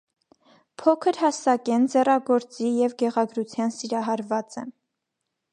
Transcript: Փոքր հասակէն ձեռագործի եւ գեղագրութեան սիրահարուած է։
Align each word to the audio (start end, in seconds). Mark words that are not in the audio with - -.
Փոքր 0.83 1.19
հասակէն 1.23 1.85
ձեռագործի 1.95 2.73
եւ 2.81 2.97
գեղագրութեան 3.03 3.77
սիրահարուած 3.79 4.63
է։ 4.65 4.69